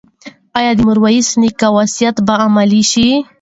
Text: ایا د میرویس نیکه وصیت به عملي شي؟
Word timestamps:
ایا 0.57 0.71
د 0.77 0.79
میرویس 0.87 1.27
نیکه 1.41 1.67
وصیت 1.75 2.15
به 2.25 2.33
عملي 2.45 2.83
شي؟ 2.91 3.07